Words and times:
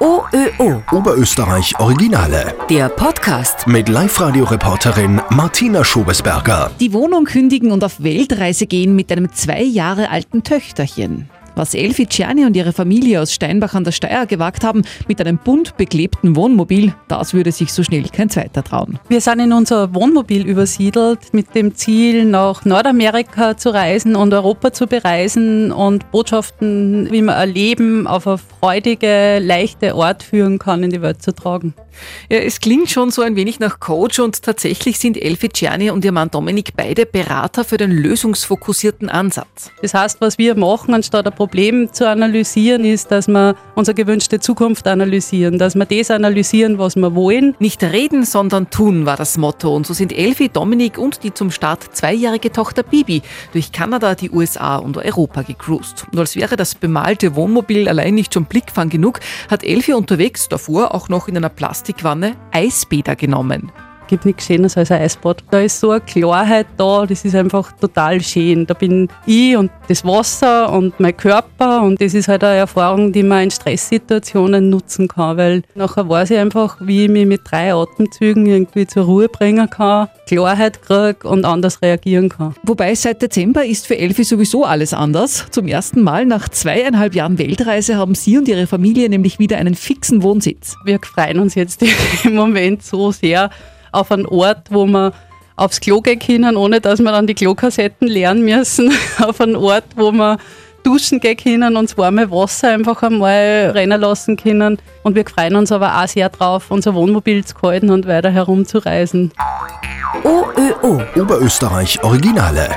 OÖO. 0.00 0.82
Oberösterreich 0.92 1.78
Originale. 1.78 2.54
Der 2.68 2.88
Podcast. 2.88 3.66
Mit 3.66 3.88
Live-Radio-Reporterin 3.88 5.20
Martina 5.30 5.84
Schobesberger. 5.84 6.70
Die 6.80 6.92
Wohnung 6.92 7.24
kündigen 7.24 7.70
und 7.70 7.84
auf 7.84 8.02
Weltreise 8.02 8.66
gehen 8.66 8.96
mit 8.96 9.12
einem 9.12 9.32
zwei 9.32 9.62
Jahre 9.62 10.10
alten 10.10 10.42
Töchterchen. 10.42 11.28
Was 11.56 11.74
Elfi 11.74 12.08
Ciani 12.08 12.44
und 12.44 12.56
ihre 12.56 12.72
Familie 12.72 13.20
aus 13.20 13.32
Steinbach 13.32 13.74
an 13.74 13.84
der 13.84 13.92
Steier 13.92 14.26
gewagt 14.26 14.64
haben, 14.64 14.82
mit 15.08 15.20
einem 15.20 15.38
bunt 15.38 15.76
beklebten 15.76 16.36
Wohnmobil, 16.36 16.94
das 17.08 17.34
würde 17.34 17.52
sich 17.52 17.72
so 17.72 17.82
schnell 17.82 18.04
kein 18.04 18.30
zweiter 18.30 18.62
trauen. 18.62 18.98
Wir 19.08 19.20
sind 19.20 19.40
in 19.40 19.52
unser 19.52 19.94
Wohnmobil 19.94 20.46
übersiedelt 20.46 21.32
mit 21.32 21.54
dem 21.54 21.74
Ziel, 21.74 22.24
nach 22.24 22.64
Nordamerika 22.64 23.56
zu 23.56 23.70
reisen 23.70 24.16
und 24.16 24.32
Europa 24.32 24.72
zu 24.72 24.86
bereisen 24.86 25.72
und 25.72 26.10
Botschaften, 26.10 27.08
wie 27.10 27.22
man 27.22 27.34
ein 27.34 27.52
Leben 27.52 28.06
auf 28.06 28.26
eine 28.26 28.38
freudige, 28.38 29.38
leichte 29.40 29.94
Art 29.94 30.22
führen 30.22 30.58
kann, 30.58 30.82
in 30.82 30.90
die 30.90 31.02
Welt 31.02 31.22
zu 31.22 31.34
tragen. 31.34 31.74
Ja, 32.30 32.38
es 32.38 32.60
klingt 32.60 32.90
schon 32.90 33.10
so 33.10 33.22
ein 33.22 33.36
wenig 33.36 33.60
nach 33.60 33.80
Coach 33.80 34.18
und 34.20 34.42
tatsächlich 34.42 34.98
sind 34.98 35.20
Elfi 35.20 35.48
Ciani 35.50 35.90
und 35.90 36.04
ihr 36.04 36.12
Mann 36.12 36.30
Dominik 36.30 36.76
beide 36.76 37.06
Berater 37.06 37.64
für 37.64 37.76
den 37.76 37.90
lösungsfokussierten 37.90 39.08
Ansatz. 39.08 39.70
Das 39.82 39.94
heißt, 39.94 40.20
was 40.20 40.38
wir 40.38 40.54
machen, 40.54 40.94
anstatt 40.94 41.26
ein 41.26 41.34
Problem 41.34 41.49
zu 41.92 42.08
analysieren, 42.08 42.84
ist, 42.84 43.10
dass 43.10 43.28
wir 43.28 43.54
unsere 43.74 43.94
gewünschte 43.94 44.40
Zukunft 44.40 44.86
analysieren, 44.86 45.58
dass 45.58 45.74
wir 45.74 45.84
das 45.84 46.10
analysieren, 46.10 46.78
was 46.78 46.96
wir 46.96 47.14
wollen. 47.14 47.54
Nicht 47.58 47.82
reden, 47.82 48.24
sondern 48.24 48.70
tun 48.70 49.06
war 49.06 49.16
das 49.16 49.36
Motto. 49.36 49.74
Und 49.74 49.86
so 49.86 49.92
sind 49.92 50.12
Elfi, 50.16 50.48
Dominik 50.48 50.98
und 50.98 51.22
die 51.22 51.34
zum 51.34 51.50
Start 51.50 51.84
zweijährige 51.92 52.52
Tochter 52.52 52.82
Bibi 52.82 53.22
durch 53.52 53.72
Kanada, 53.72 54.14
die 54.14 54.30
USA 54.30 54.76
und 54.76 54.96
Europa 54.96 55.42
gecruised. 55.42 56.06
Und 56.12 56.18
als 56.18 56.36
wäre 56.36 56.56
das 56.56 56.74
bemalte 56.74 57.34
Wohnmobil 57.34 57.88
allein 57.88 58.14
nicht 58.14 58.34
schon 58.34 58.44
Blickfang 58.44 58.88
genug, 58.88 59.20
hat 59.50 59.64
Elfi 59.64 59.92
unterwegs 59.92 60.48
davor 60.48 60.94
auch 60.94 61.08
noch 61.08 61.28
in 61.28 61.36
einer 61.36 61.48
Plastikwanne 61.48 62.36
Eisbäder 62.52 63.16
genommen 63.16 63.72
gibt 64.10 64.26
nichts 64.26 64.46
Schönes 64.46 64.76
als 64.76 64.90
ein 64.90 65.00
Eisbad. 65.02 65.44
Da 65.50 65.60
ist 65.60 65.78
so 65.78 65.92
eine 65.92 66.00
Klarheit 66.00 66.66
da, 66.76 67.06
das 67.06 67.24
ist 67.24 67.36
einfach 67.36 67.70
total 67.78 68.20
schön. 68.20 68.66
Da 68.66 68.74
bin 68.74 69.08
ich 69.24 69.56
und 69.56 69.70
das 69.86 70.04
Wasser 70.04 70.72
und 70.72 70.98
mein 70.98 71.16
Körper 71.16 71.82
und 71.82 72.00
das 72.00 72.14
ist 72.14 72.26
halt 72.26 72.42
eine 72.42 72.56
Erfahrung, 72.56 73.12
die 73.12 73.22
man 73.22 73.44
in 73.44 73.50
Stresssituationen 73.52 74.68
nutzen 74.68 75.06
kann, 75.06 75.36
weil 75.36 75.62
nachher 75.76 76.08
weiß 76.08 76.32
ich 76.32 76.38
einfach, 76.38 76.78
wie 76.80 77.04
ich 77.04 77.10
mich 77.10 77.24
mit 77.24 77.42
drei 77.44 77.72
Atemzügen 77.72 78.46
irgendwie 78.46 78.84
zur 78.84 79.04
Ruhe 79.04 79.28
bringen 79.28 79.70
kann, 79.70 80.08
Klarheit 80.26 80.82
kriege 80.82 81.28
und 81.28 81.44
anders 81.44 81.80
reagieren 81.80 82.28
kann. 82.28 82.56
Wobei 82.64 82.96
seit 82.96 83.22
Dezember 83.22 83.64
ist 83.64 83.86
für 83.86 83.96
Elfi 83.96 84.24
sowieso 84.24 84.64
alles 84.64 84.92
anders. 84.92 85.46
Zum 85.52 85.68
ersten 85.68 86.02
Mal 86.02 86.26
nach 86.26 86.48
zweieinhalb 86.48 87.14
Jahren 87.14 87.38
Weltreise 87.38 87.96
haben 87.96 88.16
sie 88.16 88.38
und 88.38 88.48
ihre 88.48 88.66
Familie 88.66 89.08
nämlich 89.08 89.38
wieder 89.38 89.58
einen 89.58 89.76
fixen 89.76 90.24
Wohnsitz. 90.24 90.74
Wir 90.84 90.98
freuen 91.00 91.38
uns 91.38 91.54
jetzt 91.54 91.84
im 92.24 92.34
Moment 92.34 92.82
so 92.82 93.12
sehr, 93.12 93.50
auf 93.92 94.10
einen 94.12 94.26
Ort, 94.26 94.68
wo 94.70 94.86
wir 94.86 95.12
aufs 95.56 95.80
Klo 95.80 96.00
gehen 96.00 96.18
können, 96.18 96.56
ohne 96.56 96.80
dass 96.80 97.00
wir 97.00 97.12
dann 97.12 97.26
die 97.26 97.34
Klokassetten 97.34 98.08
lernen 98.08 98.44
müssen, 98.44 98.92
auf 99.20 99.40
einen 99.40 99.56
Ort, 99.56 99.84
wo 99.96 100.10
wir 100.12 100.38
duschen 100.82 101.20
gehen 101.20 101.36
können 101.36 101.76
und 101.76 101.90
das 101.90 101.98
warme 101.98 102.30
Wasser 102.30 102.70
einfach 102.70 103.02
einmal 103.02 103.70
rennen 103.74 104.00
lassen 104.00 104.36
können. 104.36 104.78
Und 105.02 105.14
wir 105.14 105.24
freuen 105.26 105.56
uns 105.56 105.70
aber 105.72 106.00
auch 106.02 106.08
sehr 106.08 106.28
drauf, 106.30 106.70
unser 106.70 106.94
Wohnmobil 106.94 107.44
zu 107.44 107.54
halten 107.62 107.90
und 107.90 108.06
weiter 108.06 108.30
herumzureisen. 108.30 109.32
OÖO. 110.24 111.02
Oberösterreich 111.16 112.02
Originale. 112.02 112.68